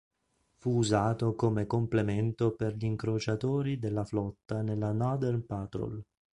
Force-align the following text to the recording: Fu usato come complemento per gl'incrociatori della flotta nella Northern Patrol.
Fu 0.55 0.77
usato 0.77 1.35
come 1.35 1.67
complemento 1.67 2.55
per 2.55 2.75
gl'incrociatori 2.75 3.77
della 3.77 4.03
flotta 4.03 4.63
nella 4.63 4.91
Northern 4.91 5.45
Patrol. 5.45 6.03